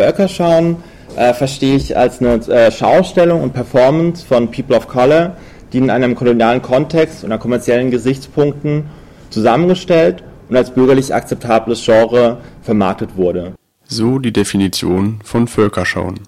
Völkerschauen 0.00 0.76
äh, 1.16 1.34
verstehe 1.34 1.76
ich 1.76 1.94
als 1.94 2.20
eine 2.20 2.36
äh, 2.48 2.72
Schaustellung 2.72 3.42
und 3.42 3.52
Performance 3.52 4.24
von 4.24 4.50
People 4.50 4.74
of 4.74 4.88
Color, 4.88 5.36
die 5.74 5.78
in 5.78 5.90
einem 5.90 6.14
kolonialen 6.14 6.62
Kontext 6.62 7.22
und 7.22 7.38
kommerziellen 7.38 7.90
Gesichtspunkten 7.90 8.84
zusammengestellt 9.28 10.24
und 10.48 10.56
als 10.56 10.70
bürgerlich 10.70 11.14
akzeptables 11.14 11.84
Genre 11.84 12.38
vermarktet 12.62 13.16
wurde. 13.16 13.52
So 13.84 14.18
die 14.18 14.32
Definition 14.32 15.20
von 15.22 15.48
Völkerschauen. 15.48 16.20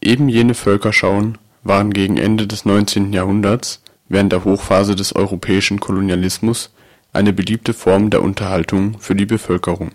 Eben 0.00 0.28
jene 0.28 0.54
Völkerschauen 0.54 1.38
waren 1.64 1.92
gegen 1.92 2.18
Ende 2.18 2.46
des 2.46 2.64
19. 2.64 3.12
Jahrhunderts, 3.12 3.82
während 4.08 4.32
der 4.32 4.44
Hochphase 4.44 4.94
des 4.94 5.16
europäischen 5.16 5.80
Kolonialismus, 5.80 6.70
eine 7.12 7.32
beliebte 7.32 7.72
Form 7.72 8.10
der 8.10 8.22
Unterhaltung 8.22 9.00
für 9.00 9.16
die 9.16 9.26
Bevölkerung. 9.26 9.90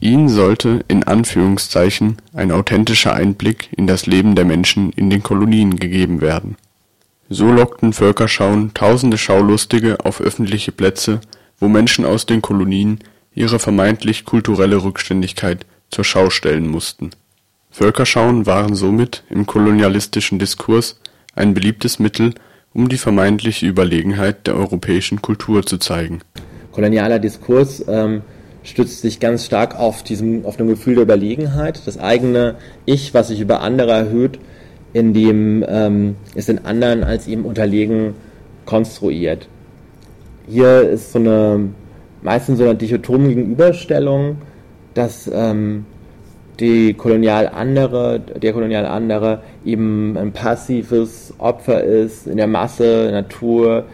Ihnen 0.00 0.28
sollte 0.28 0.84
in 0.88 1.04
Anführungszeichen 1.04 2.16
ein 2.34 2.52
authentischer 2.52 3.14
Einblick 3.14 3.70
in 3.76 3.86
das 3.86 4.06
Leben 4.06 4.34
der 4.34 4.44
Menschen 4.44 4.92
in 4.92 5.10
den 5.10 5.22
Kolonien 5.22 5.76
gegeben 5.76 6.20
werden. 6.20 6.56
So 7.28 7.50
lockten 7.50 7.92
Völkerschauen 7.92 8.72
tausende 8.74 9.18
Schaulustige 9.18 10.04
auf 10.04 10.20
öffentliche 10.20 10.70
Plätze, 10.70 11.20
wo 11.58 11.68
Menschen 11.68 12.04
aus 12.04 12.26
den 12.26 12.42
Kolonien 12.42 13.00
ihre 13.34 13.58
vermeintlich 13.58 14.24
kulturelle 14.24 14.82
Rückständigkeit 14.82 15.66
zur 15.90 16.04
Schau 16.04 16.30
stellen 16.30 16.68
mussten. 16.68 17.10
Völkerschauen 17.70 18.46
waren 18.46 18.74
somit 18.74 19.24
im 19.28 19.46
kolonialistischen 19.46 20.38
Diskurs 20.38 21.00
ein 21.34 21.52
beliebtes 21.52 21.98
Mittel, 21.98 22.34
um 22.72 22.88
die 22.88 22.98
vermeintliche 22.98 23.66
Überlegenheit 23.66 24.46
der 24.46 24.54
europäischen 24.54 25.20
Kultur 25.20 25.64
zu 25.64 25.78
zeigen. 25.78 26.20
Kolonialer 26.72 27.18
Diskurs 27.18 27.84
ähm, 27.88 28.22
stützt 28.66 29.00
sich 29.00 29.20
ganz 29.20 29.46
stark 29.46 29.78
auf 29.78 30.02
diesem, 30.02 30.44
auf 30.44 30.56
dem 30.56 30.66
Gefühl 30.66 30.96
der 30.96 31.04
Überlegenheit. 31.04 31.80
Das 31.86 31.98
eigene 31.98 32.56
Ich, 32.84 33.14
was 33.14 33.28
sich 33.28 33.40
über 33.40 33.60
andere 33.60 33.92
erhöht, 33.92 34.38
in 34.92 35.14
dem 35.14 35.64
ähm, 35.66 36.16
es 36.34 36.46
den 36.46 36.64
anderen 36.64 37.04
als 37.04 37.28
ihm 37.28 37.44
unterlegen 37.44 38.14
konstruiert. 38.64 39.48
Hier 40.48 40.82
ist 40.82 41.12
so 41.12 41.18
eine 41.18 41.70
meistens 42.22 42.58
so 42.58 42.64
eine 42.64 42.74
dichotome 42.74 43.28
Gegenüberstellung, 43.28 44.38
dass 44.94 45.30
ähm, 45.32 45.86
die 46.58 46.94
kolonial 46.94 47.48
andere, 47.48 48.18
der 48.18 48.52
kolonial 48.52 48.86
andere 48.86 49.42
eben 49.64 50.16
ein 50.16 50.32
passives 50.32 51.34
Opfer 51.38 51.84
ist 51.84 52.26
in 52.26 52.36
der 52.36 52.46
Masse, 52.48 53.10
Natur, 53.12 53.84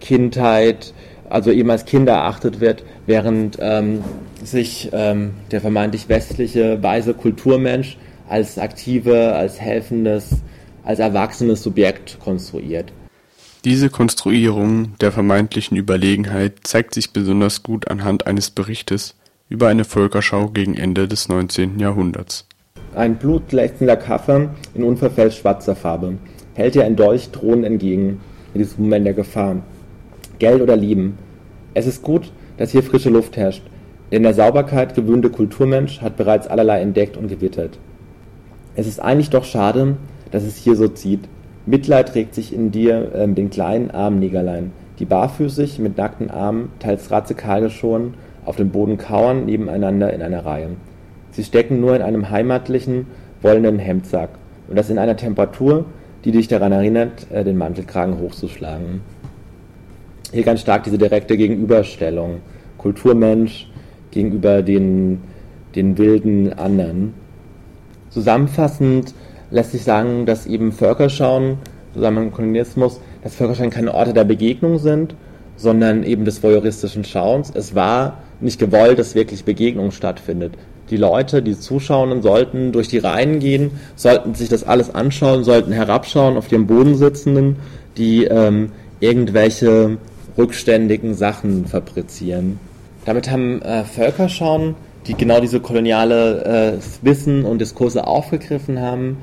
Kindheit, 0.00 0.92
also 1.30 1.50
eben 1.50 1.70
als 1.70 1.86
Kind 1.86 2.08
erachtet 2.08 2.60
wird, 2.60 2.84
während 3.06 3.56
ähm, 3.60 4.04
sich 4.44 4.90
ähm, 4.92 5.30
der 5.50 5.60
vermeintlich 5.60 6.08
westliche, 6.08 6.82
weise 6.82 7.14
Kulturmensch 7.14 7.96
als 8.28 8.58
aktive, 8.58 9.34
als 9.34 9.60
helfendes, 9.60 10.36
als 10.84 10.98
erwachsenes 10.98 11.62
Subjekt 11.62 12.18
konstruiert. 12.20 12.92
Diese 13.64 13.90
Konstruierung 13.90 14.96
der 15.00 15.12
vermeintlichen 15.12 15.76
Überlegenheit 15.76 16.58
zeigt 16.62 16.94
sich 16.94 17.12
besonders 17.12 17.62
gut 17.62 17.90
anhand 17.90 18.26
eines 18.26 18.50
Berichtes 18.50 19.16
über 19.48 19.68
eine 19.68 19.84
Völkerschau 19.84 20.48
gegen 20.48 20.76
Ende 20.76 21.08
des 21.08 21.28
19. 21.28 21.78
Jahrhunderts. 21.78 22.46
Ein 22.94 23.16
blutglänzender 23.16 23.96
Kaffer 23.96 24.54
in 24.74 24.82
unverfälscht 24.82 25.40
schwarzer 25.40 25.76
Farbe 25.76 26.18
hält 26.54 26.76
ihr 26.76 26.84
ein 26.84 26.96
Dolch 26.96 27.30
drohend 27.30 27.64
entgegen 27.64 28.20
in 28.54 28.60
diesem 28.62 28.84
Moment 28.84 29.06
der 29.06 29.14
Gefahr. 29.14 29.62
Geld 30.40 30.62
oder 30.62 30.74
Lieben. 30.74 31.18
Es 31.74 31.86
ist 31.86 32.02
gut, 32.02 32.32
dass 32.56 32.72
hier 32.72 32.82
frische 32.82 33.10
Luft 33.10 33.36
herrscht, 33.36 33.62
denn 34.10 34.24
der 34.24 34.34
Sauberkeit 34.34 34.94
gewöhnte 34.94 35.30
Kulturmensch 35.30 36.00
hat 36.00 36.16
bereits 36.16 36.48
allerlei 36.48 36.80
entdeckt 36.80 37.16
und 37.16 37.28
gewittert. 37.28 37.78
Es 38.74 38.86
ist 38.86 39.00
eigentlich 39.00 39.30
doch 39.30 39.44
schade, 39.44 39.96
dass 40.30 40.42
es 40.42 40.56
hier 40.56 40.74
so 40.76 40.88
zieht. 40.88 41.28
Mitleid 41.66 42.14
regt 42.14 42.34
sich 42.34 42.54
in 42.54 42.72
dir 42.72 43.14
äh, 43.14 43.28
den 43.28 43.50
kleinen 43.50 43.90
armen 43.90 44.18
Negerlein, 44.18 44.72
die 44.98 45.04
barfüßig 45.04 45.78
mit 45.78 45.98
nackten 45.98 46.30
Armen, 46.30 46.72
teils 46.78 47.10
radikal 47.10 47.60
geschoren, 47.60 48.14
auf 48.44 48.56
dem 48.56 48.70
Boden 48.70 48.96
kauern 48.96 49.44
nebeneinander 49.44 50.12
in 50.12 50.22
einer 50.22 50.44
Reihe. 50.44 50.70
Sie 51.32 51.44
stecken 51.44 51.80
nur 51.80 51.94
in 51.94 52.02
einem 52.02 52.30
heimatlichen, 52.30 53.06
wollenen 53.42 53.78
Hemdsack 53.78 54.30
und 54.68 54.76
das 54.78 54.88
in 54.88 54.98
einer 54.98 55.16
Temperatur, 55.16 55.84
die 56.24 56.32
dich 56.32 56.48
daran 56.48 56.72
erinnert, 56.72 57.30
äh, 57.30 57.44
den 57.44 57.58
Mantelkragen 57.58 58.18
hochzuschlagen 58.18 59.02
hier 60.32 60.42
ganz 60.42 60.60
stark 60.60 60.84
diese 60.84 60.98
direkte 60.98 61.36
Gegenüberstellung. 61.36 62.40
Kulturmensch 62.78 63.68
gegenüber 64.10 64.62
den, 64.62 65.20
den 65.74 65.98
wilden 65.98 66.52
anderen. 66.52 67.14
Zusammenfassend 68.10 69.14
lässt 69.50 69.72
sich 69.72 69.84
sagen, 69.84 70.26
dass 70.26 70.46
eben 70.46 70.72
Völkerschauen, 70.72 71.58
zusammen 71.94 72.26
mit 72.26 72.34
Kolonialismus, 72.34 73.00
dass 73.22 73.34
Völkerschauen 73.34 73.70
keine 73.70 73.94
Orte 73.94 74.12
der 74.12 74.24
Begegnung 74.24 74.78
sind, 74.78 75.14
sondern 75.56 76.04
eben 76.04 76.24
des 76.24 76.42
voyeuristischen 76.42 77.04
Schauens. 77.04 77.52
Es 77.54 77.74
war 77.74 78.18
nicht 78.40 78.58
gewollt, 78.58 78.98
dass 78.98 79.14
wirklich 79.14 79.44
Begegnung 79.44 79.90
stattfindet. 79.90 80.54
Die 80.88 80.96
Leute, 80.96 81.42
die 81.42 81.58
Zuschauenden 81.58 82.22
sollten 82.22 82.72
durch 82.72 82.88
die 82.88 82.98
Reihen 82.98 83.38
gehen, 83.38 83.72
sollten 83.94 84.34
sich 84.34 84.48
das 84.48 84.64
alles 84.64 84.92
anschauen, 84.92 85.44
sollten 85.44 85.72
herabschauen 85.72 86.36
auf 86.36 86.48
den 86.48 86.66
Boden 86.66 86.96
sitzenden, 86.96 87.56
die 87.96 88.24
ähm, 88.24 88.72
irgendwelche 88.98 89.98
rückständigen 90.36 91.14
Sachen 91.14 91.66
fabrizieren. 91.66 92.58
Damit 93.04 93.30
haben 93.30 93.62
äh, 93.62 93.84
Völkerschauen, 93.84 94.74
die 95.06 95.14
genau 95.14 95.40
diese 95.40 95.60
koloniale 95.60 96.78
äh, 96.78 97.04
Wissen 97.04 97.44
und 97.44 97.60
Diskurse 97.60 98.06
aufgegriffen 98.06 98.80
haben, 98.80 99.18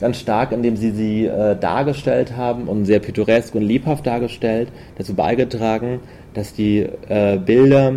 ganz 0.00 0.18
stark, 0.18 0.52
indem 0.52 0.76
sie 0.76 0.92
sie 0.92 1.26
äh, 1.26 1.56
dargestellt 1.58 2.36
haben 2.36 2.68
und 2.68 2.86
sehr 2.86 3.00
pittoresk 3.00 3.54
und 3.54 3.62
lebhaft 3.62 4.06
dargestellt, 4.06 4.68
dazu 4.96 5.14
beigetragen, 5.14 6.00
dass 6.34 6.54
die 6.54 6.86
äh, 7.08 7.38
Bilder, 7.38 7.94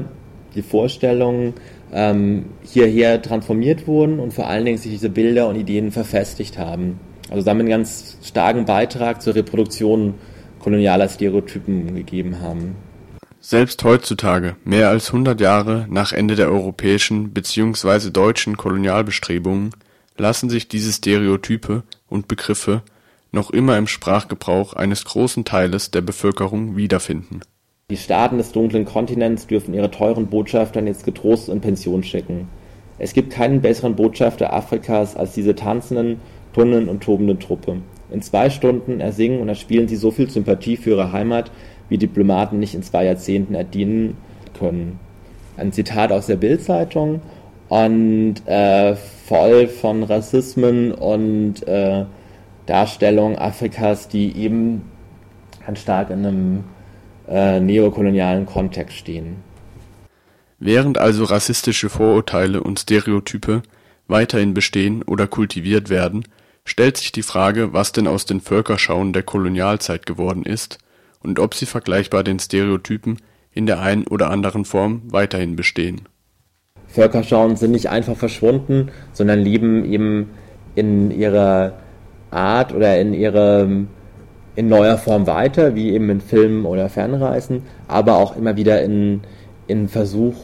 die 0.56 0.62
Vorstellungen 0.62 1.54
ähm, 1.94 2.46
hierher 2.64 3.22
transformiert 3.22 3.88
wurden 3.88 4.20
und 4.20 4.34
vor 4.34 4.48
allen 4.48 4.66
Dingen 4.66 4.78
sich 4.78 4.92
diese 4.92 5.10
Bilder 5.10 5.48
und 5.48 5.56
Ideen 5.56 5.92
verfestigt 5.92 6.58
haben. 6.58 7.00
Also 7.30 7.46
damit 7.46 7.62
einen 7.62 7.70
ganz 7.70 8.18
starken 8.24 8.66
Beitrag 8.66 9.22
zur 9.22 9.36
Reproduktion 9.36 10.16
kolonialer 10.62 11.10
Stereotypen 11.10 11.96
gegeben 11.96 12.40
haben. 12.42 12.76
Selbst 13.40 13.84
heutzutage, 13.84 14.56
mehr 14.64 14.90
als 14.90 15.08
100 15.08 15.42
Jahre 15.42 15.88
nach 15.90 16.14
Ende 16.14 16.36
der 16.36 16.50
europäischen 16.50 17.32
bzw. 17.32 18.12
deutschen 18.12 18.56
Kolonialbestrebungen, 18.56 19.72
lassen 20.18 20.50
sich 20.50 20.68
diese 20.68 20.94
Stereotype 20.94 21.84
und 22.08 22.28
Begriffe 22.28 22.84
noch 23.32 23.50
immer 23.50 23.78
im 23.78 23.88
Sprachgebrauch 23.88 24.74
eines 24.74 25.06
großen 25.06 25.46
Teiles 25.46 25.90
der 25.90 26.02
Bevölkerung 26.02 26.76
wiederfinden. 26.76 27.42
Die 27.90 27.98
Staaten 27.98 28.38
des 28.38 28.52
dunklen 28.52 28.86
Kontinents 28.86 29.48
dürfen 29.48 29.74
ihre 29.74 29.92
teuren 29.92 30.28
Botschaftern 30.28 30.88
jetzt 30.88 31.04
getrost 31.04 31.50
in 31.50 31.62
Pension 31.62 32.04
schicken. 32.04 32.48
Es 33.00 33.14
gibt 33.14 33.34
keinen 33.34 33.62
besseren 33.62 33.96
Botschafter 33.96 34.54
Afrikas 34.54 35.16
als 35.16 35.34
diese 35.34 35.56
tanzenden, 35.56 36.22
tunnelnden 36.54 36.90
und 36.90 37.02
tobende 37.02 37.40
Truppe. 37.40 37.78
In 38.12 38.22
zwei 38.22 38.50
Stunden 38.50 39.00
ersingen 39.00 39.42
und 39.42 39.50
erspielen 39.50 39.88
sie 39.88 39.96
so 39.96 40.12
viel 40.12 40.30
Sympathie 40.30 40.78
für 40.78 40.92
ihre 40.92 41.12
Heimat, 41.12 41.52
wie 41.90 41.98
Diplomaten 41.98 42.60
nicht 42.60 42.76
in 42.76 42.84
zwei 42.84 43.06
Jahrzehnten 43.06 43.56
erdienen 43.56 44.18
können. 44.58 45.00
Ein 45.58 45.72
Zitat 45.72 46.12
aus 46.12 46.28
der 46.28 46.36
Bildzeitung 46.36 47.22
und 47.70 48.36
äh, 48.48 48.96
voll 48.96 49.68
von 49.68 50.04
Rassismen 50.04 50.92
und 50.92 51.68
äh, 51.68 52.06
Darstellung 52.66 53.38
Afrikas, 53.38 54.08
die 54.08 54.36
eben 54.36 54.84
ganz 55.66 55.80
stark 55.80 56.10
in 56.10 56.26
einem 56.26 56.64
äh, 57.30 57.60
neokolonialen 57.60 58.46
Kontext 58.46 58.98
stehen. 58.98 59.38
Während 60.60 60.98
also 60.98 61.24
rassistische 61.24 61.90
Vorurteile 61.90 62.62
und 62.62 62.80
Stereotype 62.80 63.64
weiterhin 64.08 64.54
bestehen 64.54 65.02
oder 65.04 65.28
kultiviert 65.28 65.90
werden, 65.90 66.25
stellt 66.66 66.98
sich 66.98 67.12
die 67.12 67.24
Frage, 67.24 67.74
was 67.74 67.92
denn 67.92 68.08
aus 68.08 68.25
den 68.25 68.42
Völkerschauen 68.42 69.13
der 69.13 69.24
Kolonialzeit 69.24 70.06
geworden 70.06 70.44
ist 70.44 70.78
und 71.22 71.40
ob 71.40 71.54
sie 71.54 71.66
vergleichbar 71.66 72.24
den 72.24 72.40
Stereotypen 72.40 73.18
in 73.54 73.66
der 73.66 73.80
einen 73.80 74.08
oder 74.08 74.30
anderen 74.30 74.66
Form 74.66 75.02
weiterhin 75.08 75.56
bestehen. 75.56 76.02
Völkerschauen 76.88 77.56
sind 77.56 77.72
nicht 77.72 77.90
einfach 77.90 78.18
verschwunden, 78.18 78.92
sondern 79.13 79.40
leben 79.40 79.86
eben 79.86 80.30
in 80.75 81.12
ihrer 81.12 81.74
Art 82.31 82.74
oder 82.74 83.00
in 83.00 83.14
ihrer 83.14 83.68
in 84.56 84.68
neuer 84.68 84.98
Form 84.98 85.28
weiter, 85.28 85.75
wie 85.75 85.92
eben 85.92 86.10
in 86.10 86.22
Filmen 86.22 86.66
oder 86.66 86.90
Fernreisen, 86.90 87.64
aber 87.88 88.18
auch 88.18 88.36
immer 88.36 88.57
wieder 88.57 88.81
in, 88.81 89.22
in 89.68 89.88
Versuch 89.88 90.36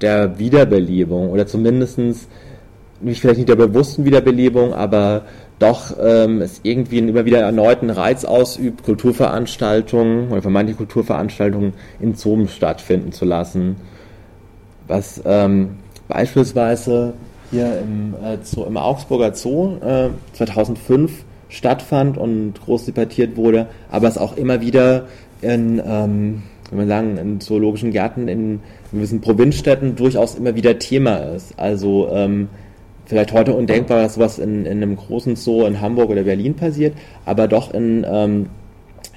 der 0.00 0.38
Wiederbelebung 0.38 1.30
oder 1.30 1.46
zumindestens 1.46 2.28
nicht 3.00 3.20
vielleicht 3.20 3.38
nicht 3.38 3.48
der 3.48 3.56
bewussten 3.56 4.04
Wiederbelebung, 4.04 4.74
aber 4.74 5.22
doch 5.62 5.96
ähm, 6.00 6.42
es 6.42 6.60
irgendwie 6.64 6.98
immer 6.98 7.24
wieder 7.24 7.40
erneuten 7.40 7.88
Reiz 7.90 8.24
ausübt, 8.24 8.82
Kulturveranstaltungen 8.82 10.30
oder 10.30 10.42
vermeintliche 10.42 10.78
Kulturveranstaltungen 10.78 11.74
in 12.00 12.14
Zoom 12.16 12.48
stattfinden 12.48 13.12
zu 13.12 13.24
lassen. 13.24 13.76
Was 14.88 15.22
ähm, 15.24 15.76
beispielsweise 16.08 17.14
hier 17.52 17.78
im, 17.78 18.14
äh, 18.14 18.38
Zoo, 18.42 18.64
im 18.64 18.76
Augsburger 18.76 19.34
Zoo 19.34 19.76
äh, 19.76 20.08
2005 20.32 21.24
stattfand 21.48 22.18
und 22.18 22.54
groß 22.64 22.86
debattiert 22.86 23.36
wurde, 23.36 23.68
aber 23.90 24.08
es 24.08 24.18
auch 24.18 24.36
immer 24.36 24.60
wieder 24.60 25.04
in, 25.42 25.80
ähm, 25.84 26.42
wenn 26.70 26.78
man 26.78 26.88
sagen, 26.88 27.18
in 27.18 27.40
zoologischen 27.40 27.92
Gärten 27.92 28.26
in 28.26 28.60
gewissen 28.90 29.20
Provinzstädten 29.20 29.94
durchaus 29.94 30.34
immer 30.34 30.56
wieder 30.56 30.78
Thema 30.78 31.16
ist. 31.18 31.58
Also 31.58 32.08
ähm, 32.10 32.48
vielleicht 33.06 33.32
heute 33.32 33.54
undenkbar, 33.54 34.02
dass 34.02 34.14
sowas 34.14 34.38
in, 34.38 34.66
in 34.66 34.82
einem 34.82 34.96
großen 34.96 35.36
Zoo 35.36 35.64
in 35.66 35.80
Hamburg 35.80 36.10
oder 36.10 36.22
Berlin 36.22 36.54
passiert, 36.54 36.94
aber 37.24 37.48
doch 37.48 37.72
in 37.74 38.06
ähm, 38.08 38.46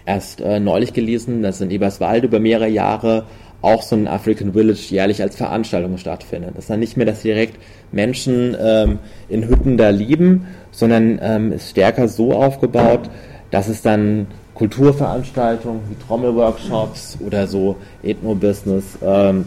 erst 0.06 0.42
äh, 0.42 0.60
neulich 0.60 0.94
gelesen, 0.94 1.44
dass 1.44 1.62
in 1.62 1.72
Eberswalde 1.72 2.28
über 2.28 2.40
mehrere 2.40 2.68
Jahre 2.68 3.26
auch 3.62 3.82
so 3.82 3.96
ein 3.96 4.08
African 4.08 4.54
Village 4.54 4.88
jährlich 4.90 5.22
als 5.22 5.36
Veranstaltung 5.36 5.98
stattfindet. 5.98 6.52
Das 6.54 6.66
ist 6.66 6.70
dann 6.70 6.80
nicht 6.80 6.98
mehr, 6.98 7.06
dass 7.06 7.22
direkt 7.22 7.58
Menschen 7.92 8.56
ähm, 8.60 9.00
in 9.28 9.48
Hütten 9.48 9.78
da 9.78 9.90
leben, 9.90 10.46
sondern 10.72 11.20
ähm, 11.22 11.52
ist 11.52 11.72
stärker 11.72 12.08
so 12.08 12.34
aufgebaut, 12.34 13.10
dass 13.50 13.68
es 13.68 13.82
dann 13.82 14.28
Kulturveranstaltungen 14.54 15.82
wie 15.90 15.96
Trommelworkshops 16.06 17.18
oder 17.26 17.48
so 17.48 17.76
Ethno-Business 18.04 19.00
ähm, 19.04 19.46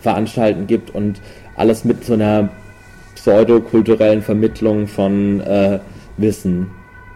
veranstalten 0.00 0.66
gibt 0.66 0.94
und 0.94 1.20
alles 1.56 1.84
mit 1.84 2.04
so 2.04 2.12
einer 2.12 2.50
pseudokulturellen 3.26 4.22
Vermittlung 4.22 4.86
von 4.86 5.40
äh, 5.40 5.80
Wissen. 6.16 6.70